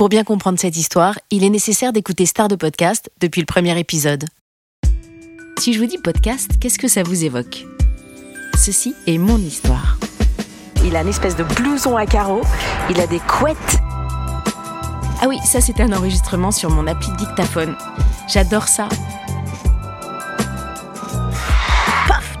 Pour 0.00 0.08
bien 0.08 0.24
comprendre 0.24 0.58
cette 0.58 0.78
histoire, 0.78 1.18
il 1.30 1.44
est 1.44 1.50
nécessaire 1.50 1.92
d'écouter 1.92 2.24
Star 2.24 2.48
de 2.48 2.56
Podcast 2.56 3.10
depuis 3.20 3.42
le 3.42 3.44
premier 3.44 3.78
épisode. 3.78 4.24
Si 5.58 5.74
je 5.74 5.78
vous 5.78 5.84
dis 5.84 5.98
podcast, 5.98 6.52
qu'est-ce 6.58 6.78
que 6.78 6.88
ça 6.88 7.02
vous 7.02 7.22
évoque? 7.22 7.66
Ceci 8.56 8.94
est 9.06 9.18
mon 9.18 9.36
histoire. 9.36 9.98
Il 10.86 10.96
a 10.96 11.02
une 11.02 11.08
espèce 11.08 11.36
de 11.36 11.44
blouson 11.44 11.98
à 11.98 12.06
carreaux, 12.06 12.40
il 12.88 12.98
a 12.98 13.06
des 13.06 13.18
couettes. 13.18 13.76
Ah 15.20 15.26
oui, 15.28 15.38
ça 15.44 15.60
c'était 15.60 15.82
un 15.82 15.92
enregistrement 15.92 16.50
sur 16.50 16.70
mon 16.70 16.86
appli 16.86 17.12
dictaphone. 17.18 17.76
J'adore 18.26 18.68
ça. 18.68 18.88
Paf 22.08 22.38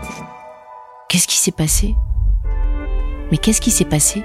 Qu'est-ce 1.10 1.28
qui 1.28 1.36
s'est 1.36 1.52
passé? 1.52 1.94
Mais 3.30 3.36
qu'est-ce 3.36 3.60
qui 3.60 3.70
s'est 3.70 3.84
passé? 3.84 4.24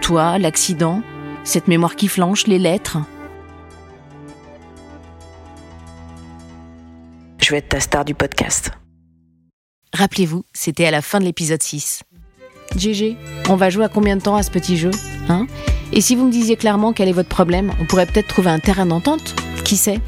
Toi, 0.00 0.38
l'accident, 0.38 1.02
cette 1.48 1.66
mémoire 1.66 1.96
qui 1.96 2.08
flanche, 2.08 2.46
les 2.46 2.58
lettres. 2.58 2.98
Je 7.42 7.50
vais 7.50 7.58
être 7.58 7.70
ta 7.70 7.80
star 7.80 8.04
du 8.04 8.14
podcast. 8.14 8.72
Rappelez-vous, 9.94 10.44
c'était 10.52 10.84
à 10.84 10.90
la 10.90 11.00
fin 11.00 11.18
de 11.18 11.24
l'épisode 11.24 11.62
6. 11.62 12.02
GG, 12.76 13.16
on 13.48 13.56
va 13.56 13.70
jouer 13.70 13.86
à 13.86 13.88
combien 13.88 14.16
de 14.16 14.20
temps 14.20 14.36
à 14.36 14.42
ce 14.42 14.50
petit 14.50 14.76
jeu 14.76 14.90
hein? 15.30 15.46
Et 15.90 16.02
si 16.02 16.14
vous 16.14 16.26
me 16.26 16.30
disiez 16.30 16.56
clairement 16.56 16.92
quel 16.92 17.08
est 17.08 17.12
votre 17.12 17.30
problème, 17.30 17.72
on 17.80 17.86
pourrait 17.86 18.04
peut-être 18.04 18.28
trouver 18.28 18.50
un 18.50 18.58
terrain 18.58 18.84
d'entente, 18.84 19.34
qui 19.64 19.78
sait? 19.78 20.00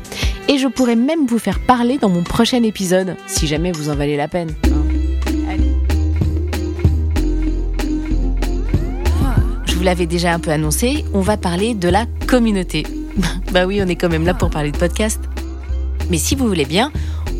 Et 0.48 0.58
je 0.58 0.68
pourrais 0.68 0.96
même 0.96 1.26
vous 1.26 1.38
faire 1.38 1.58
parler 1.60 1.96
dans 1.96 2.10
mon 2.10 2.22
prochain 2.22 2.62
épisode, 2.62 3.16
si 3.26 3.46
jamais 3.46 3.72
vous 3.72 3.88
en 3.88 3.96
valez 3.96 4.18
la 4.18 4.28
peine. 4.28 4.54
Vous 9.80 9.86
l'avais 9.86 10.04
déjà 10.04 10.34
un 10.34 10.38
peu 10.40 10.50
annoncé, 10.50 11.06
on 11.14 11.22
va 11.22 11.38
parler 11.38 11.72
de 11.72 11.88
la 11.88 12.04
communauté. 12.26 12.82
bah 13.50 13.64
oui, 13.64 13.80
on 13.82 13.88
est 13.88 13.96
quand 13.96 14.10
même 14.10 14.26
là 14.26 14.34
pour 14.34 14.50
parler 14.50 14.72
de 14.72 14.76
podcast. 14.76 15.18
Mais 16.10 16.18
si 16.18 16.34
vous 16.34 16.46
voulez 16.46 16.66
bien, 16.66 16.92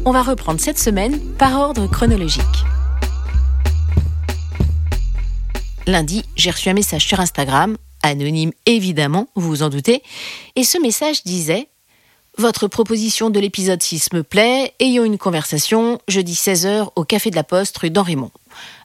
on 0.06 0.12
va 0.12 0.22
reprendre 0.22 0.58
cette 0.58 0.78
semaine 0.78 1.20
par 1.36 1.60
ordre 1.60 1.86
chronologique. 1.86 2.42
Lundi, 5.86 6.24
j'ai 6.34 6.50
reçu 6.50 6.70
un 6.70 6.72
message 6.72 7.06
sur 7.06 7.20
Instagram, 7.20 7.76
anonyme 8.02 8.52
évidemment, 8.64 9.28
vous 9.34 9.48
vous 9.48 9.62
en 9.62 9.68
doutez, 9.68 10.02
et 10.56 10.64
ce 10.64 10.80
message 10.80 11.24
disait 11.24 11.68
Votre 12.38 12.68
proposition 12.68 13.28
de 13.28 13.38
l'épisode 13.38 13.82
6 13.82 14.14
me 14.14 14.22
plaît, 14.22 14.72
ayons 14.80 15.04
une 15.04 15.18
conversation 15.18 16.00
jeudi 16.08 16.32
16h 16.32 16.88
au 16.96 17.04
Café 17.04 17.28
de 17.28 17.36
la 17.36 17.44
Poste 17.44 17.76
rue 17.76 17.90
d'Henrimont. 17.90 18.30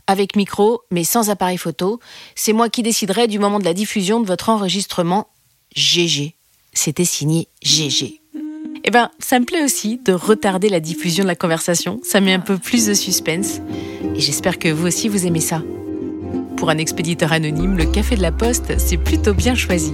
Avec 0.08 0.36
micro, 0.36 0.82
mais 0.92 1.04
sans 1.04 1.30
appareil 1.30 1.58
photo, 1.58 2.00
c'est 2.36 2.54
moi 2.54 2.70
qui 2.70 2.84
déciderai 2.84 3.28
du 3.28 3.40
moment 3.40 3.60
de 3.60 3.66
la 3.66 3.74
diffusion 3.74 4.20
de 4.20 4.28
votre 4.28 4.50
enregistrement 4.50 5.28
GG. 5.76 6.36
C'était 6.74 7.06
signé 7.06 7.48
GG. 7.64 8.22
Eh 8.84 8.92
ben, 8.92 9.10
ça 9.18 9.40
me 9.40 9.46
plaît 9.46 9.64
aussi 9.64 9.98
de 9.98 10.14
retarder 10.14 10.70
la 10.70 10.80
diffusion 10.80 11.24
de 11.24 11.28
la 11.28 11.36
conversation. 11.36 12.00
Ça 12.04 12.22
met 12.22 12.34
un 12.34 12.40
peu 12.40 12.58
plus 12.58 12.86
de 12.86 12.94
suspense. 12.94 13.60
Et 14.16 14.20
j'espère 14.20 14.60
que 14.60 14.68
vous 14.68 14.86
aussi 14.86 15.10
vous 15.10 15.26
aimez 15.26 15.42
ça. 15.42 15.64
Pour 16.56 16.70
un 16.70 16.78
expéditeur 16.78 17.32
anonyme, 17.32 17.76
le 17.76 17.86
café 17.86 18.16
de 18.16 18.22
la 18.22 18.32
poste, 18.32 18.78
c'est 18.78 18.98
plutôt 18.98 19.34
bien 19.34 19.56
choisi. 19.56 19.94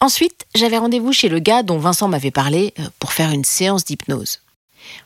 Ensuite, 0.00 0.46
j'avais 0.54 0.78
rendez-vous 0.78 1.12
chez 1.12 1.28
le 1.28 1.40
gars 1.40 1.62
dont 1.62 1.78
Vincent 1.78 2.08
m'avait 2.08 2.30
parlé 2.30 2.72
euh, 2.78 2.84
pour 3.00 3.12
faire 3.12 3.30
une 3.32 3.44
séance 3.44 3.84
d'hypnose. 3.84 4.40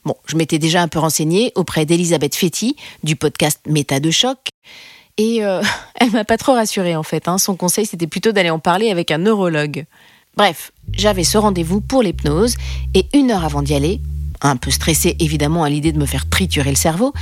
Bon, 0.05 0.15
je 0.27 0.37
m'étais 0.37 0.59
déjà 0.59 0.83
un 0.83 0.89
peu 0.89 0.99
renseignée 0.99 1.53
auprès 1.55 1.87
d'Elisabeth 1.87 2.35
Fetty 2.35 2.77
du 3.03 3.17
podcast 3.17 3.61
Méta 3.67 4.01
de 4.01 4.11
choc. 4.11 4.39
Et 5.19 5.45
euh, 5.45 5.63
elle 5.95 6.11
m'a 6.11 6.25
pas 6.25 6.39
trop 6.39 6.53
rassurée 6.53 6.97
en 6.97 7.03
fait. 7.03 7.29
Hein. 7.29 7.39
Son 7.39 7.57
conseil, 7.57 7.87
c'était 7.87 8.07
plutôt 8.07 8.33
d'aller 8.33 8.51
en 8.51 8.59
parler 8.59 8.91
avec 8.91 9.11
un 9.11 9.19
neurologue. 9.19 9.85
Bref, 10.37 10.73
j'avais 10.93 11.25
ce 11.25 11.39
rendez-vous 11.39 11.81
pour 11.81 12.03
l'hypnose 12.03 12.57
et 12.95 13.07
une 13.13 13.31
heure 13.31 13.45
avant 13.45 13.63
d'y 13.63 13.75
aller, 13.75 14.01
un 14.41 14.57
peu 14.57 14.71
stressée 14.71 15.17
évidemment 15.19 15.63
à 15.63 15.69
l'idée 15.69 15.93
de 15.93 15.99
me 15.99 16.07
faire 16.07 16.29
triturer 16.29 16.71
le 16.71 16.77
cerveau, 16.77 17.13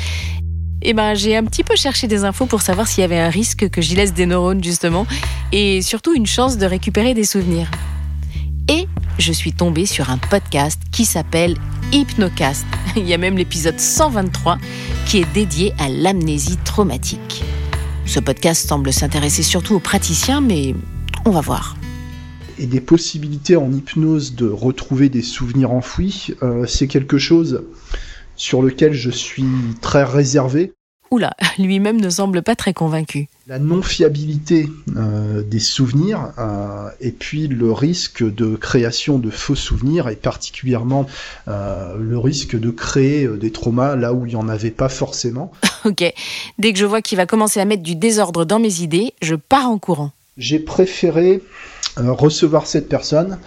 eh 0.82 0.94
ben, 0.94 1.14
j'ai 1.14 1.36
un 1.36 1.44
petit 1.44 1.62
peu 1.62 1.76
cherché 1.76 2.06
des 2.06 2.24
infos 2.24 2.46
pour 2.46 2.62
savoir 2.62 2.88
s'il 2.88 3.02
y 3.02 3.04
avait 3.04 3.18
un 3.18 3.28
risque 3.28 3.68
que 3.68 3.82
j'y 3.82 3.94
laisse 3.94 4.14
des 4.14 4.26
neurones, 4.26 4.64
justement, 4.64 5.06
et 5.52 5.82
surtout 5.82 6.14
une 6.14 6.26
chance 6.26 6.56
de 6.56 6.64
récupérer 6.64 7.12
des 7.12 7.24
souvenirs. 7.24 7.70
Et 8.68 8.86
je 9.18 9.32
suis 9.32 9.52
tombée 9.52 9.84
sur 9.84 10.10
un 10.10 10.18
podcast 10.18 10.80
qui 10.90 11.04
s'appelle 11.04 11.56
Hypnocast. 11.92 12.66
Il 12.96 13.08
y 13.08 13.14
a 13.14 13.18
même 13.18 13.36
l'épisode 13.36 13.78
123 13.78 14.58
qui 15.06 15.18
est 15.18 15.32
dédié 15.32 15.72
à 15.78 15.88
l'amnésie 15.88 16.58
traumatique. 16.64 17.42
Ce 18.06 18.20
podcast 18.20 18.68
semble 18.68 18.92
s'intéresser 18.92 19.42
surtout 19.42 19.74
aux 19.74 19.80
praticiens, 19.80 20.40
mais 20.40 20.74
on 21.24 21.30
va 21.30 21.40
voir. 21.40 21.76
Et 22.58 22.66
des 22.66 22.80
possibilités 22.80 23.56
en 23.56 23.72
hypnose 23.72 24.34
de 24.34 24.48
retrouver 24.48 25.08
des 25.08 25.22
souvenirs 25.22 25.72
enfouis, 25.72 26.34
euh, 26.42 26.66
c'est 26.66 26.86
quelque 26.86 27.18
chose 27.18 27.64
sur 28.36 28.62
lequel 28.62 28.92
je 28.92 29.10
suis 29.10 29.44
très 29.80 30.04
réservé. 30.04 30.72
Oula, 31.10 31.34
lui-même 31.58 32.00
ne 32.00 32.08
semble 32.08 32.42
pas 32.42 32.54
très 32.54 32.72
convaincu. 32.72 33.28
La 33.48 33.58
non-fiabilité 33.58 34.68
euh, 34.96 35.42
des 35.42 35.58
souvenirs 35.58 36.32
euh, 36.38 36.88
et 37.00 37.10
puis 37.10 37.48
le 37.48 37.72
risque 37.72 38.22
de 38.22 38.54
création 38.54 39.18
de 39.18 39.30
faux 39.30 39.56
souvenirs 39.56 40.08
et 40.08 40.14
particulièrement 40.14 41.06
euh, 41.48 41.96
le 41.98 42.18
risque 42.18 42.58
de 42.58 42.70
créer 42.70 43.26
des 43.26 43.50
traumas 43.50 43.96
là 43.96 44.12
où 44.12 44.24
il 44.24 44.30
n'y 44.30 44.36
en 44.36 44.48
avait 44.48 44.70
pas 44.70 44.88
forcément. 44.88 45.50
ok, 45.84 46.12
dès 46.58 46.72
que 46.72 46.78
je 46.78 46.86
vois 46.86 47.02
qu'il 47.02 47.16
va 47.16 47.26
commencer 47.26 47.58
à 47.58 47.64
mettre 47.64 47.82
du 47.82 47.96
désordre 47.96 48.44
dans 48.44 48.60
mes 48.60 48.80
idées, 48.80 49.14
je 49.20 49.34
pars 49.34 49.68
en 49.68 49.78
courant. 49.78 50.12
J'ai 50.36 50.60
préféré 50.60 51.42
recevoir 51.96 52.66
cette 52.66 52.88
personne 52.88 53.38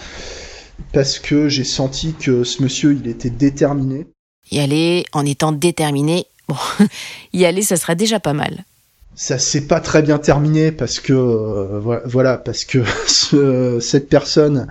parce 0.92 1.18
que 1.18 1.48
j'ai 1.48 1.64
senti 1.64 2.14
que 2.14 2.44
ce 2.44 2.62
monsieur 2.62 2.94
il 2.94 3.08
était 3.08 3.30
déterminé 3.30 4.06
y 4.52 4.60
aller 4.60 5.06
en 5.14 5.26
étant 5.26 5.52
déterminé. 5.52 6.28
Bon, 6.48 6.56
y 7.34 7.46
aller, 7.46 7.62
ça 7.62 7.78
sera 7.78 7.96
déjà 7.96 8.20
pas 8.20 8.34
mal. 8.34 8.66
Ça 9.16 9.38
s'est 9.38 9.68
pas 9.68 9.80
très 9.80 10.02
bien 10.02 10.18
terminé 10.18 10.72
parce 10.72 11.00
que 11.00 11.14
euh, 11.14 12.00
voilà 12.06 12.38
parce 12.38 12.66
que 12.66 12.84
cette 13.80 14.10
personne 14.10 14.68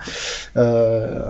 euh, 0.57 1.21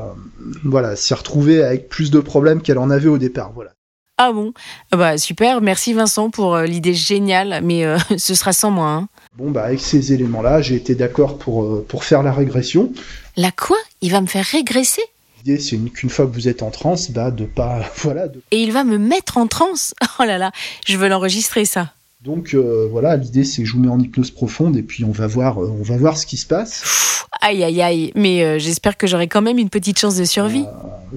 voilà 0.64 0.96
s'est 0.96 1.14
retrouvée 1.14 1.62
avec 1.62 1.90
plus 1.90 2.10
de 2.10 2.20
problèmes 2.20 2.62
qu'elle 2.62 2.78
en 2.78 2.88
avait 2.88 3.08
au 3.08 3.18
départ 3.18 3.52
voilà. 3.54 3.72
Ah 4.16 4.32
bon? 4.32 4.54
Ah 4.92 4.96
Bah 4.96 5.18
super, 5.18 5.60
merci 5.60 5.92
Vincent 5.92 6.30
pour 6.30 6.54
euh, 6.54 6.64
l'idée 6.64 6.94
géniale, 6.94 7.60
mais 7.62 7.84
ce 8.16 8.34
sera 8.34 8.54
sans 8.54 8.70
moi. 8.70 8.88
Hein. 8.88 9.08
Bon 9.36 9.50
bah 9.50 9.64
avec 9.64 9.80
ces 9.80 10.14
éléments-là, 10.14 10.62
j'ai 10.62 10.76
été 10.76 10.94
d'accord 10.94 11.36
pour 11.36 11.84
pour 11.84 12.04
faire 12.04 12.22
la 12.22 12.32
régression. 12.32 12.92
La 13.36 13.50
quoi? 13.50 13.76
Il 14.00 14.10
va 14.10 14.22
me 14.22 14.26
faire 14.26 14.44
régresser? 14.44 15.02
L'idée, 15.44 15.58
c'est 15.58 15.76
qu'une 15.76 16.10
fois 16.10 16.26
que 16.26 16.32
vous 16.32 16.46
êtes 16.46 16.62
en 16.62 16.70
transe, 16.70 17.10
bah, 17.10 17.32
de 17.32 17.44
pas, 17.44 17.80
voilà. 17.96 18.26
Et 18.52 18.62
il 18.62 18.70
va 18.70 18.84
me 18.84 18.98
mettre 18.98 19.38
en 19.38 19.46
transe. 19.46 19.94
Oh 20.20 20.24
là 20.24 20.38
là, 20.38 20.52
je 20.86 20.96
veux 20.96 21.08
l'enregistrer 21.08 21.64
ça. 21.64 21.94
Donc 22.22 22.54
euh, 22.54 22.86
voilà, 22.88 23.16
l'idée 23.16 23.42
c'est 23.42 23.62
que 23.62 23.68
je 23.68 23.72
vous 23.72 23.80
mets 23.80 23.88
en 23.88 23.98
hypnose 23.98 24.30
profonde 24.30 24.76
et 24.76 24.82
puis 24.82 25.04
on 25.04 25.10
va 25.10 25.26
voir, 25.26 25.60
euh, 25.60 25.74
on 25.76 25.82
va 25.82 25.96
voir 25.96 26.16
ce 26.16 26.26
qui 26.26 26.36
se 26.36 26.46
passe. 26.46 27.26
aïe 27.40 27.64
aïe 27.64 27.82
aïe, 27.82 28.12
mais 28.14 28.44
euh, 28.44 28.58
j'espère 28.60 28.96
que 28.96 29.08
j'aurai 29.08 29.26
quand 29.26 29.42
même 29.42 29.58
une 29.58 29.70
petite 29.70 29.98
chance 29.98 30.16
de 30.16 30.24
survie. 30.24 30.64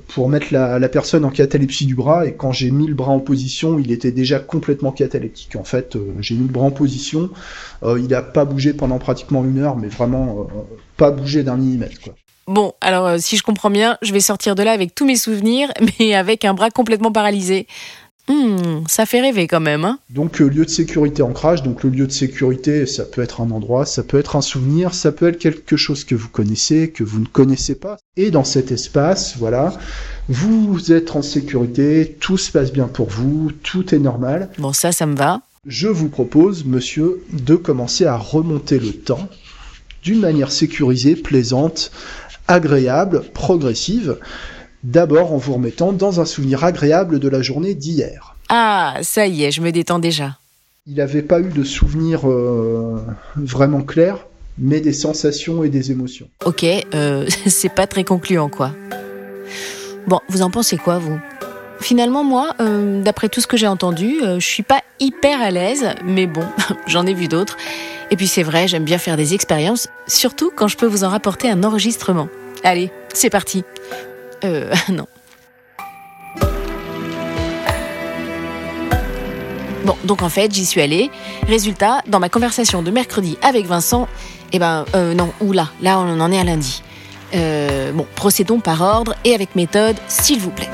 pour 0.08 0.30
mettre 0.30 0.48
la, 0.52 0.80
la, 0.80 0.90
personne 0.90 1.24
en 1.24 1.30
catalepsie 1.30 1.86
du 1.86 1.94
bras 1.94 2.26
et 2.26 2.34
quand 2.34 2.52
j'ai 2.54 2.72
mis 2.72 2.88
le 2.88 2.96
bras 2.96 3.12
en 3.12 3.20
position, 3.20 3.78
il 3.78 3.92
était 3.92 4.12
déjà 4.12 4.40
complètement 4.40 4.92
cataleptique. 4.92 5.56
En 5.58 5.66
fait, 5.66 5.96
j'ai 6.22 6.34
mis 6.34 6.48
le 6.48 6.54
bras 6.54 6.66
en 6.66 6.72
position, 6.72 7.30
il 7.84 8.08
n'a 8.08 8.24
pas 8.24 8.46
bougé 8.46 8.74
pendant 8.74 8.98
pratiquement 8.98 9.44
une 9.44 9.60
heure, 9.60 9.76
mais 9.76 9.90
vraiment 9.90 10.48
pas 10.98 11.12
bougé 11.12 11.44
d'un 11.44 11.58
millimètre. 11.58 12.02
Quoi. 12.02 12.16
Bon, 12.48 12.74
alors 12.80 13.08
euh, 13.08 13.18
si 13.20 13.38
je 13.38 13.44
comprends 13.44 13.72
bien, 13.72 13.98
je 14.04 14.14
vais 14.14 14.20
sortir 14.20 14.54
de 14.54 14.62
là 14.62 14.72
avec 14.72 14.94
tous 14.94 15.06
mes 15.06 15.16
souvenirs, 15.16 15.72
mais 16.00 16.14
avec 16.14 16.46
un 16.46 16.54
bras 16.54 16.70
complètement 16.70 17.12
paralysé. 17.12 17.68
Hmm, 18.28 18.84
ça 18.88 19.06
fait 19.06 19.22
rêver 19.22 19.46
quand 19.46 19.60
même. 19.60 19.86
Hein 19.86 20.00
donc 20.10 20.42
euh, 20.42 20.48
lieu 20.48 20.66
de 20.66 20.70
sécurité 20.70 21.22
ancrage, 21.22 21.62
donc 21.62 21.84
le 21.84 21.92
lieu 21.92 22.08
de 22.08 22.12
sécurité, 22.12 22.88
ça 22.88 23.06
peut 23.06 23.22
être 23.22 23.42
un 23.42 23.52
endroit, 23.52 23.86
ça 23.86 24.02
peut 24.02 24.18
être 24.18 24.36
un 24.36 24.42
souvenir, 24.42 24.96
ça 24.96 25.12
peut 25.12 25.28
être 25.28 25.38
quelque 25.38 25.78
chose 25.78 26.04
que 26.04 26.16
vous 26.16 26.30
connaissez, 26.30 26.90
que 26.90 27.04
vous 27.04 27.20
ne 27.20 27.28
connaissez 27.28 27.76
pas. 27.76 27.98
Et 28.18 28.32
dans 28.32 28.44
cet 28.44 28.72
espace, 28.72 29.38
voilà, 29.38 29.74
vous 30.28 30.92
êtes 30.92 31.16
en 31.16 31.22
sécurité, 31.22 32.18
tout 32.20 32.38
se 32.38 32.52
passe 32.52 32.72
bien 32.72 32.88
pour 32.88 33.10
vous, 33.10 33.52
tout 33.62 33.94
est 33.94 34.00
normal. 34.00 34.50
Bon, 34.58 34.74
ça, 34.74 34.92
ça 34.92 35.06
me 35.06 35.16
va. 35.16 35.42
Je 35.68 35.88
vous 35.88 36.10
propose, 36.10 36.66
monsieur, 36.66 37.24
de 37.32 37.56
commencer 37.56 38.06
à 38.06 38.18
remonter 38.18 38.80
le 38.80 38.92
temps 38.92 39.30
d'une 40.06 40.20
manière 40.20 40.52
sécurisée, 40.52 41.16
plaisante, 41.16 41.92
agréable, 42.48 43.24
progressive, 43.34 44.18
d'abord 44.84 45.34
en 45.34 45.38
vous 45.38 45.54
remettant 45.54 45.92
dans 45.94 46.22
un 46.22 46.26
souvenir 46.26 46.64
agréable 46.64 47.20
de 47.20 47.28
la 47.28 47.42
journée 47.42 47.74
d'hier. 47.74 48.36
Ah, 48.50 48.98
ça 49.02 49.28
y 49.28 49.44
est, 49.44 49.52
je 49.52 49.62
me 49.62 49.72
détends 49.72 50.00
déjà. 50.00 50.38
Il 50.88 50.96
n'avait 50.96 51.24
pas 51.24 51.40
eu 51.40 51.50
de 51.50 51.64
souvenir 51.64 52.30
euh, 52.30 53.02
vraiment 53.36 53.82
clair, 53.82 54.28
mais 54.60 54.82
des 54.82 54.94
sensations 54.94 55.64
et 55.64 55.70
des 55.70 55.92
émotions. 55.92 56.30
Ok, 56.46 56.64
euh, 56.64 57.26
c'est 57.48 57.74
pas 57.74 57.88
très 57.88 58.04
concluant 58.04 58.50
quoi. 58.50 58.72
Bon, 60.08 60.20
vous 60.30 60.44
en 60.44 60.52
pensez 60.52 60.78
quoi 60.78 61.00
vous? 61.00 61.20
Finalement, 61.80 62.24
moi, 62.24 62.56
euh, 62.60 63.02
d'après 63.02 63.28
tout 63.28 63.42
ce 63.42 63.48
que 63.48 63.58
j'ai 63.58 63.68
entendu, 63.68 64.20
je 64.22 64.46
suis 64.46 64.64
pas 64.64 64.82
hyper 65.00 65.42
à 65.42 65.50
l'aise, 65.50 65.88
mais 66.06 66.28
bon, 66.28 66.46
j'en 66.88 67.06
ai 67.08 67.14
vu 67.14 67.28
d'autres. 67.28 67.58
Et 68.12 68.16
puis 68.16 68.28
c'est 68.28 68.44
vrai, 68.44 68.68
j'aime 68.68 68.84
bien 68.84 68.98
faire 68.98 69.18
des 69.18 69.34
expériences, 69.34 69.88
surtout 70.08 70.52
quand 70.56 70.68
je 70.68 70.78
peux 70.78 70.86
vous 70.86 71.04
en 71.04 71.10
rapporter 71.10 71.50
un 71.50 71.64
enregistrement. 71.64 72.28
Allez, 72.64 72.92
c'est 73.14 73.30
parti. 73.30 73.64
Euh, 74.44 74.74
non. 74.90 75.08
Bon, 79.86 79.96
donc 80.04 80.24
en 80.24 80.30
fait, 80.30 80.52
j'y 80.52 80.66
suis 80.66 80.82
allée. 80.82 81.12
Résultat, 81.48 82.02
dans 82.08 82.20
ma 82.20 82.30
conversation 82.30 82.82
de 82.82 82.90
mercredi 82.90 83.38
avec 83.44 83.68
Vincent, 83.68 84.08
eh 84.52 84.58
ben, 84.58 84.86
euh, 84.96 85.14
non, 85.14 85.32
oula, 85.42 85.70
là 85.82 86.00
on 86.00 86.20
en 86.20 86.32
est 86.32 86.40
à 86.40 86.44
lundi. 86.44 86.82
Euh, 87.36 87.92
bon, 87.92 88.08
procédons 88.16 88.60
par 88.60 88.82
ordre 88.82 89.16
et 89.24 89.36
avec 89.36 89.56
méthode, 89.56 89.98
s'il 90.08 90.40
vous 90.40 90.52
plaît. 90.52 90.70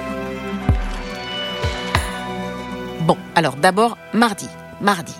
Bon, 3.02 3.18
alors 3.36 3.56
d'abord, 3.56 3.98
mardi. 4.14 4.48
Mardi. 4.80 5.14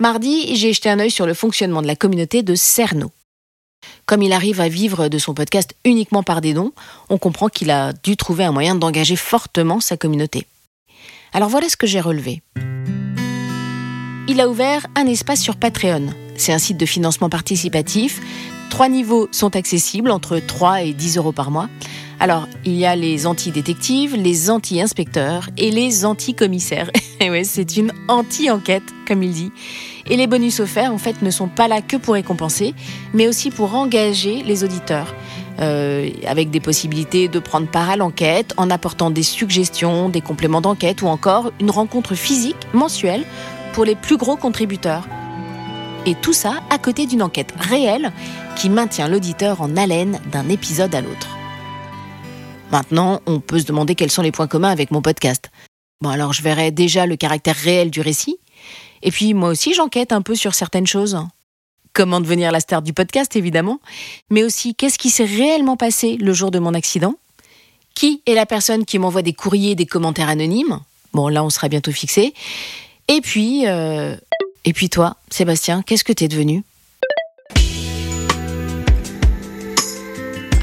Mardi, 0.00 0.56
j'ai 0.56 0.72
jeté 0.72 0.88
un 0.88 0.98
œil 0.98 1.10
sur 1.10 1.26
le 1.26 1.34
fonctionnement 1.34 1.82
de 1.82 1.86
la 1.86 1.94
communauté 1.94 2.42
de 2.42 2.54
Cerno. 2.54 3.12
Comme 4.06 4.22
il 4.22 4.32
arrive 4.32 4.58
à 4.58 4.68
vivre 4.70 5.08
de 5.08 5.18
son 5.18 5.34
podcast 5.34 5.74
uniquement 5.84 6.22
par 6.22 6.40
des 6.40 6.54
dons, 6.54 6.72
on 7.10 7.18
comprend 7.18 7.48
qu'il 7.48 7.70
a 7.70 7.92
dû 7.92 8.16
trouver 8.16 8.44
un 8.44 8.50
moyen 8.50 8.74
d'engager 8.74 9.14
fortement 9.14 9.78
sa 9.78 9.98
communauté. 9.98 10.46
Alors 11.34 11.50
voilà 11.50 11.68
ce 11.68 11.76
que 11.76 11.86
j'ai 11.86 12.00
relevé. 12.00 12.40
Il 14.26 14.40
a 14.40 14.48
ouvert 14.48 14.86
un 14.96 15.06
espace 15.06 15.42
sur 15.42 15.56
Patreon. 15.56 16.14
C'est 16.34 16.54
un 16.54 16.58
site 16.58 16.78
de 16.78 16.86
financement 16.86 17.28
participatif. 17.28 18.22
Trois 18.70 18.88
niveaux 18.88 19.28
sont 19.32 19.56
accessibles, 19.56 20.10
entre 20.10 20.38
3 20.38 20.82
et 20.82 20.92
10 20.94 21.18
euros 21.18 21.32
par 21.32 21.50
mois. 21.50 21.68
Alors, 22.20 22.48
il 22.64 22.74
y 22.74 22.86
a 22.86 22.94
les 22.96 23.26
anti-détectives, 23.26 24.14
les 24.14 24.48
anti-inspecteurs 24.48 25.50
et 25.58 25.70
les 25.70 26.04
anti-commissaires. 26.04 26.90
Et 27.20 27.28
ouais, 27.28 27.44
c'est 27.44 27.76
une 27.76 27.92
anti-enquête, 28.08 28.82
comme 29.06 29.22
il 29.22 29.32
dit. 29.32 29.52
Et 30.06 30.16
les 30.16 30.26
bonus 30.26 30.60
offerts, 30.60 30.94
en 30.94 30.96
fait, 30.96 31.20
ne 31.20 31.30
sont 31.30 31.48
pas 31.48 31.68
là 31.68 31.82
que 31.82 31.98
pour 31.98 32.14
récompenser, 32.14 32.74
mais 33.12 33.28
aussi 33.28 33.50
pour 33.50 33.74
engager 33.74 34.42
les 34.42 34.64
auditeurs. 34.64 35.14
Euh, 35.60 36.08
avec 36.26 36.50
des 36.50 36.60
possibilités 36.60 37.28
de 37.28 37.38
prendre 37.38 37.66
part 37.66 37.90
à 37.90 37.96
l'enquête 37.96 38.54
en 38.56 38.70
apportant 38.70 39.10
des 39.10 39.22
suggestions, 39.22 40.08
des 40.08 40.22
compléments 40.22 40.62
d'enquête 40.62 41.02
ou 41.02 41.06
encore 41.08 41.52
une 41.60 41.70
rencontre 41.70 42.14
physique 42.14 42.56
mensuelle 42.72 43.26
pour 43.74 43.84
les 43.84 43.96
plus 43.96 44.16
gros 44.16 44.36
contributeurs. 44.36 45.06
Et 46.06 46.14
tout 46.14 46.32
ça 46.32 46.62
à 46.70 46.78
côté 46.78 47.06
d'une 47.06 47.22
enquête 47.22 47.52
réelle 47.58 48.12
qui 48.56 48.70
maintient 48.70 49.08
l'auditeur 49.08 49.60
en 49.60 49.76
haleine 49.76 50.18
d'un 50.32 50.48
épisode 50.48 50.94
à 50.94 51.02
l'autre. 51.02 51.28
Maintenant, 52.72 53.20
on 53.26 53.40
peut 53.40 53.58
se 53.58 53.66
demander 53.66 53.94
quels 53.94 54.10
sont 54.10 54.22
les 54.22 54.32
points 54.32 54.46
communs 54.46 54.70
avec 54.70 54.90
mon 54.90 55.02
podcast. 55.02 55.50
Bon, 56.00 56.08
alors 56.08 56.32
je 56.32 56.42
verrai 56.42 56.70
déjà 56.70 57.04
le 57.04 57.16
caractère 57.16 57.56
réel 57.56 57.90
du 57.90 58.00
récit. 58.00 58.38
Et 59.02 59.10
puis 59.10 59.34
moi 59.34 59.50
aussi, 59.50 59.74
j'enquête 59.74 60.12
un 60.12 60.22
peu 60.22 60.34
sur 60.34 60.54
certaines 60.54 60.86
choses. 60.86 61.18
Comment 61.92 62.20
devenir 62.20 62.52
la 62.52 62.60
star 62.60 62.80
du 62.80 62.92
podcast, 62.92 63.34
évidemment. 63.36 63.80
Mais 64.30 64.44
aussi, 64.44 64.74
qu'est-ce 64.74 64.98
qui 64.98 65.10
s'est 65.10 65.24
réellement 65.24 65.76
passé 65.76 66.16
le 66.16 66.32
jour 66.32 66.50
de 66.50 66.58
mon 66.58 66.72
accident? 66.72 67.16
Qui 67.94 68.22
est 68.26 68.34
la 68.34 68.46
personne 68.46 68.84
qui 68.86 68.98
m'envoie 68.98 69.22
des 69.22 69.32
courriers, 69.32 69.74
des 69.74 69.86
commentaires 69.86 70.28
anonymes? 70.28 70.80
Bon, 71.12 71.28
là, 71.28 71.44
on 71.44 71.50
sera 71.50 71.68
bientôt 71.68 71.92
fixé. 71.92 72.32
Et 73.08 73.20
puis, 73.20 73.66
euh, 73.66 74.16
et 74.64 74.72
puis 74.72 74.88
toi, 74.88 75.16
Sébastien, 75.30 75.82
qu'est-ce 75.82 76.04
que 76.04 76.12
t'es 76.12 76.28
devenu? 76.28 76.64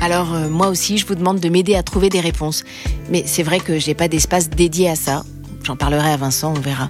Alors 0.02 0.34
euh, 0.34 0.48
moi 0.50 0.68
aussi, 0.68 0.98
je 0.98 1.06
vous 1.06 1.16
demande 1.16 1.40
de 1.40 1.50
m'aider 1.50 1.76
à 1.76 1.84
trouver 1.84 2.10
des 2.10 2.20
réponses. 2.20 2.64
Mais 3.10 3.24
c'est 3.26 3.44
vrai 3.44 3.60
que 3.60 3.80
j'ai 3.80 3.94
pas 3.94 4.08
d'espace 4.08 4.50
dédié 4.50 4.90
à 4.90 4.96
ça. 4.96 5.24
J'en 5.64 5.76
parlerai 5.76 6.12
à 6.12 6.18
Vincent, 6.18 6.54
on 6.56 6.60
verra. 6.60 6.90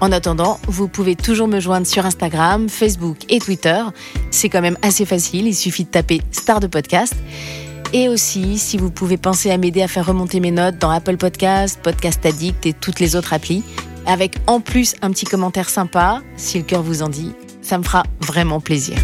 En 0.00 0.12
attendant, 0.12 0.60
vous 0.68 0.86
pouvez 0.86 1.16
toujours 1.16 1.48
me 1.48 1.58
joindre 1.58 1.86
sur 1.86 2.06
Instagram, 2.06 2.68
Facebook 2.68 3.18
et 3.28 3.40
Twitter. 3.40 3.82
C'est 4.30 4.48
quand 4.48 4.60
même 4.60 4.78
assez 4.82 5.04
facile, 5.04 5.46
il 5.46 5.54
suffit 5.54 5.84
de 5.84 5.90
taper 5.90 6.22
Star 6.30 6.60
de 6.60 6.68
podcast. 6.68 7.14
Et 7.92 8.08
aussi, 8.08 8.58
si 8.58 8.76
vous 8.76 8.90
pouvez 8.90 9.16
penser 9.16 9.50
à 9.50 9.56
m'aider 9.56 9.82
à 9.82 9.88
faire 9.88 10.06
remonter 10.06 10.40
mes 10.40 10.50
notes 10.50 10.78
dans 10.78 10.90
Apple 10.90 11.16
Podcast, 11.16 11.80
Podcast 11.82 12.24
Addict 12.24 12.66
et 12.66 12.74
toutes 12.74 13.00
les 13.00 13.16
autres 13.16 13.32
applis, 13.32 13.64
avec 14.08 14.36
en 14.46 14.60
plus 14.60 14.96
un 15.02 15.10
petit 15.12 15.26
commentaire 15.26 15.68
sympa, 15.68 16.22
si 16.36 16.58
le 16.58 16.64
cœur 16.64 16.82
vous 16.82 17.02
en 17.02 17.08
dit, 17.08 17.34
ça 17.62 17.78
me 17.78 17.84
fera 17.84 18.04
vraiment 18.20 18.58
plaisir. 18.58 18.96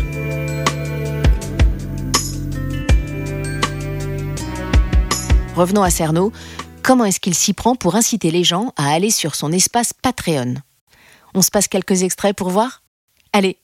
Revenons 5.55 5.83
à 5.83 5.91
Cerno. 5.91 6.33
Comment 6.83 7.05
est-ce 7.05 7.21
qu'il 7.21 7.35
s'y 7.35 7.53
prend 7.53 7.77
pour 7.77 7.95
inciter 7.95 8.31
les 8.31 8.45
gens 8.45 8.73
à 8.77 8.93
aller 8.93 9.11
sur 9.11 9.35
son 9.37 9.53
espace 9.53 9.93
Patreon? 9.93 10.55
On 11.35 11.43
se 11.43 11.51
passe 11.51 11.69
quelques 11.69 12.03
extraits 12.03 12.35
pour 12.37 12.51
voir? 12.51 12.83
Allez, 13.33 13.59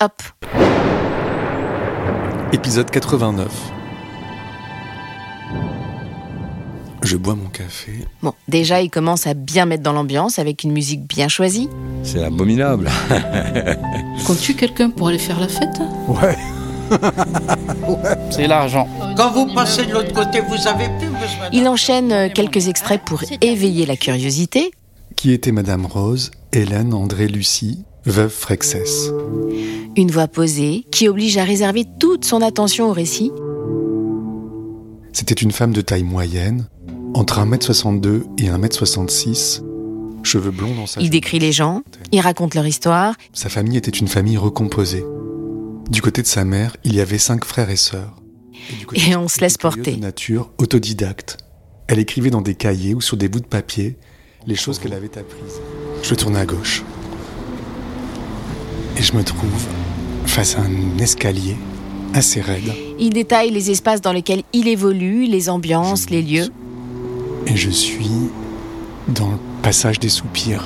hop 0.00 0.22
Épisode 2.52 2.90
89. 2.90 3.79
Je 7.02 7.16
bois 7.16 7.34
mon 7.34 7.48
café. 7.48 7.92
Bon, 8.22 8.34
déjà, 8.48 8.82
il 8.82 8.90
commence 8.90 9.26
à 9.26 9.34
bien 9.34 9.64
mettre 9.64 9.82
dans 9.82 9.92
l'ambiance 9.92 10.38
avec 10.38 10.64
une 10.64 10.72
musique 10.72 11.06
bien 11.06 11.28
choisie. 11.28 11.68
C'est 12.02 12.22
abominable. 12.22 12.90
Comptes-tu 14.26 14.54
quelqu'un 14.54 14.90
pour 14.90 15.08
aller 15.08 15.18
faire 15.18 15.40
la 15.40 15.48
fête? 15.48 15.80
Ouais. 16.08 16.36
C'est 18.30 18.48
l'argent. 18.48 18.88
Quand 19.16 19.30
vous 19.30 19.54
passez 19.54 19.86
de 19.86 19.92
l'autre 19.92 20.12
côté, 20.12 20.40
vous 20.40 20.66
avez 20.66 20.86
plus 20.98 21.06
besoin. 21.08 21.48
Il 21.52 21.68
enchaîne 21.68 22.10
euh, 22.10 22.28
quelques 22.28 22.66
extraits 22.66 23.00
pour 23.06 23.22
éveiller 23.40 23.86
la 23.86 23.96
curiosité. 23.96 24.72
Qui 25.14 25.32
était 25.32 25.52
Madame 25.52 25.86
Rose, 25.86 26.32
Hélène 26.52 26.92
André 26.92 27.28
Lucie, 27.28 27.84
veuve 28.06 28.30
Frexès. 28.32 29.12
Une 29.96 30.10
voix 30.10 30.26
posée 30.26 30.84
qui 30.90 31.08
oblige 31.08 31.36
à 31.38 31.44
réserver 31.44 31.84
toute 32.00 32.24
son 32.24 32.42
attention 32.42 32.88
au 32.88 32.92
récit. 32.92 33.30
C'était 35.12 35.34
une 35.34 35.52
femme 35.52 35.72
de 35.72 35.80
taille 35.80 36.04
moyenne, 36.04 36.66
entre 37.14 37.40
1m62 37.40 38.22
et 38.38 38.48
1m66, 38.48 39.62
cheveux 40.22 40.50
blonds 40.50 40.74
dans 40.74 40.86
sa 40.86 41.00
Il 41.00 41.10
décrit 41.10 41.38
les 41.38 41.52
gens, 41.52 41.82
il 42.12 42.20
raconte 42.20 42.54
leur 42.54 42.66
histoire, 42.66 43.14
Sa 43.32 43.48
famille 43.48 43.76
était 43.76 43.90
une 43.90 44.08
famille 44.08 44.36
recomposée. 44.36 45.04
Du 45.90 46.02
côté 46.02 46.22
de 46.22 46.26
sa 46.26 46.44
mère, 46.44 46.76
il 46.84 46.94
y 46.94 47.00
avait 47.00 47.18
cinq 47.18 47.44
frères 47.44 47.70
et 47.70 47.76
sœurs. 47.76 48.16
Et 48.94 49.16
on 49.16 49.26
se 49.26 49.40
laisse 49.40 49.56
porter. 49.56 49.92
De 49.92 50.00
nature 50.00 50.50
autodidacte. 50.58 51.38
Elle 51.88 51.98
écrivait 51.98 52.30
dans 52.30 52.42
des 52.42 52.54
cahiers 52.54 52.94
ou 52.94 53.00
sur 53.00 53.16
des 53.16 53.28
bouts 53.28 53.40
de 53.40 53.46
papier 53.46 53.96
les 54.46 54.54
choses 54.54 54.78
qu'elle 54.78 54.92
avait 54.92 55.18
apprises. 55.18 55.60
Je 56.02 56.14
tourne 56.14 56.36
à 56.36 56.46
gauche. 56.46 56.82
Et 58.96 59.02
je 59.02 59.14
me 59.14 59.24
trouve 59.24 59.66
face 60.26 60.56
à 60.56 60.60
un 60.60 60.98
escalier 60.98 61.56
assez 62.14 62.40
raide. 62.40 62.72
il 62.98 63.10
détaille 63.10 63.50
les 63.50 63.70
espaces 63.70 64.00
dans 64.00 64.12
lesquels 64.12 64.42
il 64.52 64.68
évolue, 64.68 65.24
les 65.24 65.48
ambiances, 65.48 66.10
les 66.10 66.22
lieux. 66.22 66.48
Et 67.46 67.56
je 67.56 67.70
suis 67.70 68.10
dans 69.08 69.30
le 69.30 69.38
passage 69.62 69.98
des 69.98 70.08
soupirs. 70.08 70.64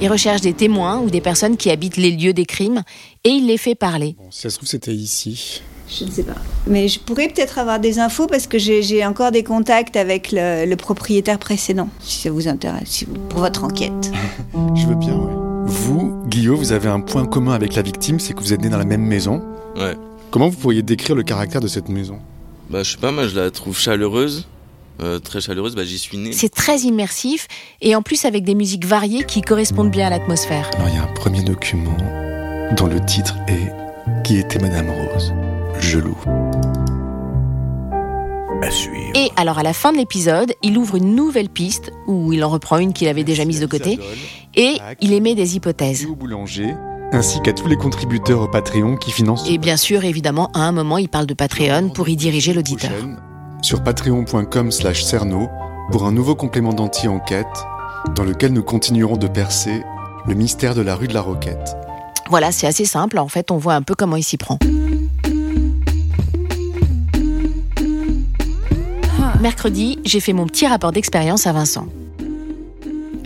Il 0.00 0.10
recherche 0.10 0.40
des 0.40 0.52
témoins 0.52 0.98
ou 1.00 1.10
des 1.10 1.20
personnes 1.20 1.56
qui 1.56 1.70
habitent 1.70 1.96
les 1.96 2.10
lieux 2.12 2.32
des 2.32 2.46
crimes 2.46 2.82
et 3.24 3.30
il 3.30 3.46
les 3.46 3.58
fait 3.58 3.74
parler. 3.74 4.14
Bon, 4.18 4.30
si 4.30 4.42
ça 4.42 4.50
se 4.50 4.56
trouve, 4.56 4.68
c'était 4.68 4.94
ici. 4.94 5.62
Je 5.88 6.04
ne 6.04 6.10
sais 6.10 6.22
pas. 6.22 6.34
Mais 6.66 6.86
je 6.88 7.00
pourrais 7.00 7.28
peut-être 7.28 7.58
avoir 7.58 7.80
des 7.80 7.98
infos 7.98 8.26
parce 8.26 8.46
que 8.46 8.58
j'ai 8.58 9.04
encore 9.06 9.32
des 9.32 9.42
contacts 9.42 9.96
avec 9.96 10.30
le, 10.32 10.66
le 10.66 10.76
propriétaire 10.76 11.38
précédent, 11.38 11.88
si 12.00 12.20
ça 12.22 12.30
vous 12.30 12.46
intéresse, 12.46 12.88
si 12.88 13.04
vous- 13.06 13.14
pour 13.28 13.40
votre 13.40 13.64
enquête. 13.64 14.12
Je 14.74 14.86
veux 14.86 14.94
bien, 14.94 15.14
ouais. 15.14 15.32
Vous, 15.64 16.22
Guillaume, 16.28 16.56
vous 16.56 16.72
avez 16.72 16.88
un 16.88 17.00
point 17.00 17.24
commun 17.26 17.52
avec 17.52 17.74
la 17.74 17.82
victime, 17.82 18.20
c'est 18.20 18.34
que 18.34 18.40
vous 18.40 18.52
êtes 18.52 18.60
né 18.62 18.68
dans 18.68 18.78
la 18.78 18.84
même 18.84 19.02
maison. 19.02 19.42
Ouais. 19.76 19.96
Comment 20.30 20.48
vous 20.48 20.56
pourriez 20.58 20.82
décrire 20.82 21.16
le 21.16 21.22
caractère 21.22 21.60
de 21.60 21.68
cette 21.68 21.88
maison? 21.88 22.18
Bah, 22.70 22.82
je 22.82 22.92
sais 22.92 22.98
pas, 22.98 23.10
moi, 23.10 23.26
je 23.26 23.34
la 23.38 23.50
trouve 23.50 23.78
chaleureuse. 23.78 24.46
Euh, 25.00 25.18
très 25.18 25.40
chaleureuse. 25.40 25.74
Bah, 25.74 25.84
j'y 25.84 25.98
suis 25.98 26.18
né. 26.18 26.32
C'est 26.32 26.48
très 26.48 26.80
immersif 26.80 27.46
et 27.80 27.94
en 27.94 28.02
plus 28.02 28.24
avec 28.24 28.44
des 28.44 28.54
musiques 28.54 28.84
variées 28.84 29.24
qui 29.24 29.42
correspondent 29.42 29.90
bien 29.90 30.06
à 30.06 30.10
l'atmosphère. 30.10 30.70
Alors, 30.74 30.88
il 30.88 30.94
y 30.94 30.98
a 30.98 31.02
un 31.02 31.14
premier 31.14 31.42
document 31.42 31.96
dont 32.76 32.86
le 32.86 33.04
titre 33.04 33.36
est 33.48 33.72
Qui 34.24 34.38
était 34.38 34.58
Madame 34.58 34.90
Rose? 34.90 35.32
Je 35.80 35.98
loue. 35.98 36.18
À 38.60 38.70
suivre. 38.70 39.12
Et 39.14 39.30
alors 39.36 39.58
à 39.58 39.62
la 39.62 39.72
fin 39.72 39.92
de 39.92 39.98
l'épisode, 39.98 40.52
il 40.62 40.76
ouvre 40.76 40.96
une 40.96 41.14
nouvelle 41.14 41.48
piste 41.48 41.92
où 42.08 42.32
il 42.32 42.42
en 42.42 42.48
reprend 42.48 42.78
une 42.78 42.92
qu'il 42.92 43.06
avait 43.06 43.22
déjà 43.22 43.44
mise 43.44 43.60
de 43.60 43.66
côté 43.66 44.00
et 44.56 44.78
il 45.00 45.12
émet 45.12 45.36
des 45.36 45.54
hypothèses. 45.54 46.06
Au 46.06 46.16
boulanger, 46.16 46.74
ainsi 47.12 47.40
qu'à 47.40 47.52
tous 47.52 47.68
les 47.68 47.76
contributeurs 47.76 48.42
au 48.42 48.48
Patreon 48.48 48.96
qui 48.96 49.12
financent 49.12 49.46
ce 49.46 49.52
Et 49.52 49.58
bien 49.58 49.76
sûr, 49.76 50.04
évidemment, 50.04 50.50
à 50.54 50.60
un 50.60 50.72
moment, 50.72 50.98
il 50.98 51.08
parle 51.08 51.26
de 51.26 51.34
Patreon 51.34 51.90
pour 51.90 52.08
y 52.08 52.16
diriger 52.16 52.52
l'auditeur. 52.52 52.90
Sur 53.62 53.82
patreon.com 53.82 54.70
slash 54.70 55.02
cerno 55.02 55.48
pour 55.90 56.04
un 56.04 56.12
nouveau 56.12 56.34
complément 56.34 56.72
d'anti-enquête 56.72 57.46
dans 58.14 58.24
lequel 58.24 58.52
nous 58.52 58.62
continuerons 58.62 59.16
de 59.16 59.26
percer 59.26 59.82
le 60.26 60.34
mystère 60.34 60.74
de 60.74 60.80
la 60.82 60.94
rue 60.94 61.08
de 61.08 61.14
la 61.14 61.20
Roquette. 61.20 61.76
Voilà, 62.30 62.52
c'est 62.52 62.66
assez 62.66 62.84
simple. 62.84 63.18
En 63.18 63.28
fait, 63.28 63.50
on 63.50 63.56
voit 63.56 63.74
un 63.74 63.82
peu 63.82 63.94
comment 63.94 64.16
il 64.16 64.22
s'y 64.22 64.36
prend. 64.36 64.58
Mercredi, 69.40 69.98
j'ai 70.04 70.20
fait 70.20 70.32
mon 70.32 70.46
petit 70.46 70.66
rapport 70.66 70.92
d'expérience 70.92 71.46
à 71.46 71.52
Vincent. 71.52 71.86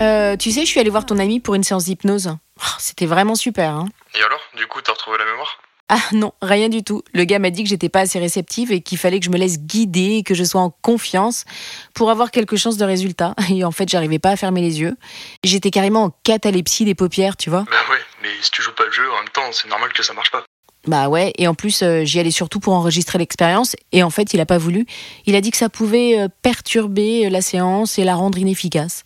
Euh, 0.00 0.36
tu 0.36 0.50
sais, 0.50 0.60
je 0.62 0.66
suis 0.66 0.80
allée 0.80 0.90
voir 0.90 1.06
ton 1.06 1.18
ami 1.18 1.40
pour 1.40 1.54
une 1.54 1.62
séance 1.64 1.84
d'hypnose. 1.84 2.36
Oh, 2.58 2.74
C'était 2.78 3.06
vraiment 3.06 3.34
super. 3.34 3.70
hein. 3.72 3.86
Et 4.14 4.22
alors? 4.22 4.40
Du 4.56 4.66
coup, 4.66 4.80
t'as 4.84 4.92
retrouvé 4.92 5.16
la 5.18 5.24
mémoire? 5.24 5.58
Ah 5.94 6.00
non, 6.12 6.32
rien 6.40 6.70
du 6.70 6.82
tout. 6.82 7.02
Le 7.12 7.24
gars 7.24 7.38
m'a 7.38 7.50
dit 7.50 7.62
que 7.62 7.68
j'étais 7.68 7.90
pas 7.90 8.00
assez 8.00 8.18
réceptive 8.18 8.72
et 8.72 8.80
qu'il 8.80 8.96
fallait 8.96 9.18
que 9.20 9.26
je 9.26 9.30
me 9.30 9.36
laisse 9.36 9.58
guider 9.58 10.16
et 10.16 10.22
que 10.22 10.32
je 10.32 10.42
sois 10.42 10.62
en 10.62 10.70
confiance 10.70 11.44
pour 11.92 12.08
avoir 12.10 12.30
quelque 12.30 12.56
chance 12.56 12.78
de 12.78 12.84
résultat. 12.86 13.34
Et 13.50 13.62
en 13.62 13.72
fait, 13.72 13.90
j'arrivais 13.90 14.18
pas 14.18 14.30
à 14.30 14.36
fermer 14.36 14.62
les 14.62 14.80
yeux. 14.80 14.96
J'étais 15.44 15.70
carrément 15.70 16.04
en 16.04 16.10
catalepsie 16.24 16.86
des 16.86 16.94
paupières, 16.94 17.36
tu 17.36 17.50
vois. 17.50 17.66
Bah 17.70 17.76
ouais, 17.90 17.98
mais 18.22 18.30
si 18.40 18.50
tu 18.50 18.62
joues 18.62 18.72
pas 18.72 18.86
le 18.86 18.90
jeu, 18.90 19.02
en 19.12 19.18
même 19.18 19.28
temps, 19.34 19.52
c'est 19.52 19.68
normal 19.68 19.92
que 19.92 20.02
ça 20.02 20.14
marche 20.14 20.30
pas. 20.30 20.42
Bah 20.86 21.10
ouais, 21.10 21.34
et 21.36 21.46
en 21.46 21.52
plus, 21.52 21.82
euh, 21.82 22.04
j'y 22.04 22.18
allais 22.18 22.30
surtout 22.30 22.58
pour 22.58 22.72
enregistrer 22.72 23.18
l'expérience, 23.18 23.76
et 23.92 24.02
en 24.02 24.08
fait, 24.08 24.32
il 24.32 24.40
a 24.40 24.46
pas 24.46 24.56
voulu. 24.56 24.86
Il 25.26 25.36
a 25.36 25.42
dit 25.42 25.50
que 25.50 25.58
ça 25.58 25.68
pouvait 25.68 26.18
euh, 26.18 26.28
perturber 26.40 27.26
euh, 27.26 27.28
la 27.28 27.42
séance 27.42 27.98
et 27.98 28.04
la 28.04 28.14
rendre 28.14 28.38
inefficace. 28.38 29.04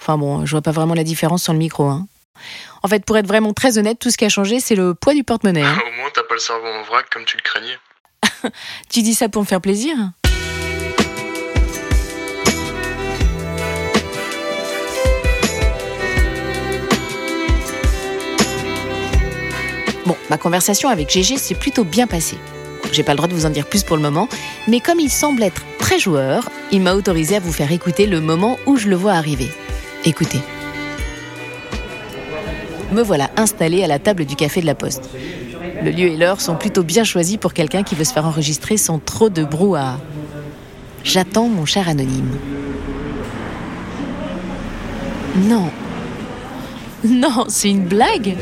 Enfin 0.00 0.16
bon, 0.16 0.46
je 0.46 0.52
vois 0.52 0.62
pas 0.62 0.70
vraiment 0.72 0.94
la 0.94 1.04
différence 1.04 1.42
sans 1.42 1.52
le 1.52 1.58
micro. 1.58 1.84
Hein. 1.84 2.08
En 2.82 2.88
fait, 2.88 3.04
pour 3.04 3.16
être 3.16 3.26
vraiment 3.26 3.52
très 3.52 3.78
honnête, 3.78 3.98
tout 3.98 4.10
ce 4.10 4.16
qui 4.16 4.24
a 4.24 4.28
changé, 4.28 4.60
c'est 4.60 4.74
le 4.74 4.94
poids 4.94 5.14
du 5.14 5.24
porte-monnaie. 5.24 5.62
hein. 5.62 5.78
Au 5.86 6.00
moins, 6.00 6.10
t'as 6.12 6.22
pas 6.22 6.34
le 6.34 6.40
cerveau 6.40 6.66
en 6.66 6.82
vrac 6.82 7.06
comme 7.10 7.24
tu 7.24 7.36
le 7.36 7.42
craignais. 7.42 7.78
Tu 8.90 9.02
dis 9.02 9.14
ça 9.14 9.28
pour 9.28 9.42
me 9.42 9.46
faire 9.46 9.60
plaisir 9.60 9.96
Bon, 20.06 20.16
ma 20.28 20.36
conversation 20.36 20.88
avec 20.90 21.10
GG 21.10 21.38
s'est 21.38 21.54
plutôt 21.54 21.84
bien 21.84 22.06
passée. 22.06 22.36
J'ai 22.92 23.02
pas 23.02 23.12
le 23.12 23.16
droit 23.16 23.28
de 23.28 23.34
vous 23.34 23.46
en 23.46 23.50
dire 23.50 23.66
plus 23.66 23.82
pour 23.82 23.96
le 23.96 24.02
moment, 24.02 24.28
mais 24.68 24.80
comme 24.80 25.00
il 25.00 25.10
semble 25.10 25.42
être 25.42 25.62
très 25.78 25.98
joueur, 25.98 26.48
il 26.70 26.80
m'a 26.82 26.94
autorisé 26.94 27.36
à 27.36 27.40
vous 27.40 27.52
faire 27.52 27.72
écouter 27.72 28.06
le 28.06 28.20
moment 28.20 28.58
où 28.66 28.76
je 28.76 28.88
le 28.88 28.96
vois 28.96 29.12
arriver. 29.12 29.48
Écoutez. 30.04 30.40
Me 32.94 33.02
voilà 33.02 33.28
installé 33.36 33.82
à 33.82 33.88
la 33.88 33.98
table 33.98 34.24
du 34.24 34.36
café 34.36 34.60
de 34.60 34.66
la 34.66 34.76
Poste. 34.76 35.10
Le 35.82 35.90
lieu 35.90 36.06
et 36.06 36.16
l'heure 36.16 36.40
sont 36.40 36.54
plutôt 36.54 36.84
bien 36.84 37.02
choisis 37.02 37.38
pour 37.38 37.52
quelqu'un 37.52 37.82
qui 37.82 37.96
veut 37.96 38.04
se 38.04 38.12
faire 38.12 38.24
enregistrer 38.24 38.76
sans 38.76 39.00
trop 39.00 39.30
de 39.30 39.42
brouhaha. 39.42 39.98
J'attends 41.02 41.48
mon 41.48 41.64
cher 41.64 41.88
anonyme. 41.88 42.30
Non. 45.36 45.70
Non, 47.04 47.46
c'est 47.48 47.68
une 47.68 47.84
blague 47.84 48.36